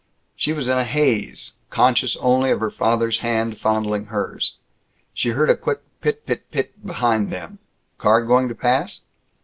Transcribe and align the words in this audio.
She 0.35 0.51
was 0.51 0.67
in 0.67 0.79
a 0.79 0.83
haze, 0.83 1.53
conscious 1.69 2.17
only 2.17 2.49
of 2.49 2.59
her 2.59 2.71
father's 2.71 3.19
hand 3.19 3.59
fondling 3.59 4.05
hers. 4.05 4.57
She 5.13 5.29
heard 5.29 5.51
a 5.51 5.55
quick 5.55 5.81
pit 6.01 6.25
pit 6.25 6.49
pit 6.49 6.73
pit 6.73 6.87
behind 6.87 7.29
them. 7.29 7.59
Car 7.99 8.25
going 8.25 8.49
to 8.49 8.55
pass? 8.55 9.01